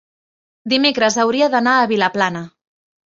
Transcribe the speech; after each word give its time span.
dimecres 0.73 1.17
hauria 1.25 1.51
d'anar 1.57 1.75
a 1.75 1.85
Vilaplana. 1.93 2.43